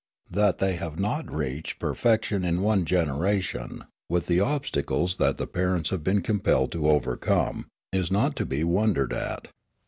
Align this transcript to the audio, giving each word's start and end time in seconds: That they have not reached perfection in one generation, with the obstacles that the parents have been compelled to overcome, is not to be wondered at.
That 0.31 0.57
they 0.57 0.77
have 0.77 0.99
not 0.99 1.31
reached 1.31 1.77
perfection 1.77 2.43
in 2.43 2.63
one 2.63 2.85
generation, 2.85 3.83
with 4.09 4.25
the 4.25 4.39
obstacles 4.39 5.17
that 5.17 5.37
the 5.37 5.45
parents 5.45 5.91
have 5.91 6.03
been 6.03 6.23
compelled 6.23 6.71
to 6.71 6.89
overcome, 6.89 7.67
is 7.93 8.09
not 8.11 8.35
to 8.37 8.45
be 8.47 8.63
wondered 8.63 9.13
at. 9.13 9.49